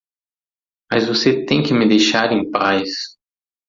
[0.91, 2.89] Mas você tem que me deixar em paz.